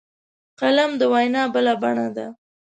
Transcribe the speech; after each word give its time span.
قلم 0.59 0.91
د 0.99 1.01
وینا 1.13 1.43
بله 1.53 1.73
بڼه 1.81 2.07
ده 2.15 2.27